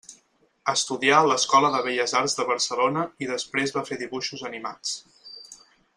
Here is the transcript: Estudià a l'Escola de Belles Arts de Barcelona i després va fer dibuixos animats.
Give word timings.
Estudià 0.71 1.17
a 1.23 1.27
l'Escola 1.31 1.69
de 1.75 1.83
Belles 1.89 2.15
Arts 2.21 2.37
de 2.41 2.47
Barcelona 2.53 3.03
i 3.27 3.31
després 3.35 3.75
va 3.77 3.87
fer 3.91 4.01
dibuixos 4.03 4.45
animats. 4.51 4.99